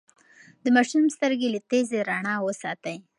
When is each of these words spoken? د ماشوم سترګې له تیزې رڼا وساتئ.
د 0.63 0.65
ماشوم 0.75 1.03
سترګې 1.15 1.47
له 1.53 1.59
تیزې 1.69 1.99
رڼا 2.09 2.35
وساتئ. 2.45 2.97